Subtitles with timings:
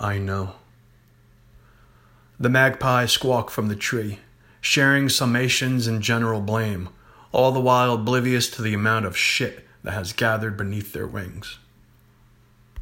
[0.00, 0.54] I know.
[2.38, 4.20] The magpie squawk from the tree,
[4.60, 6.90] sharing summations and general blame,
[7.32, 11.58] all the while oblivious to the amount of shit that has gathered beneath their wings.